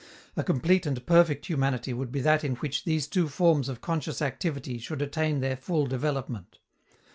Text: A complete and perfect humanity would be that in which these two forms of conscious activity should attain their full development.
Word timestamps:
A 0.35 0.43
complete 0.43 0.87
and 0.87 1.05
perfect 1.05 1.45
humanity 1.45 1.93
would 1.93 2.11
be 2.11 2.21
that 2.21 2.43
in 2.43 2.55
which 2.55 2.85
these 2.85 3.05
two 3.07 3.27
forms 3.29 3.69
of 3.69 3.81
conscious 3.81 4.19
activity 4.19 4.79
should 4.79 4.99
attain 4.99 5.41
their 5.41 5.55
full 5.55 5.85
development. 5.85 6.57